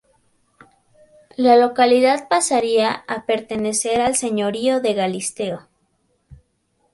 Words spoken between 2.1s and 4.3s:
pasaría a pertenecer al